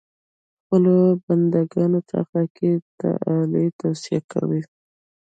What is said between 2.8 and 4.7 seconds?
تعالي توصیه کوي.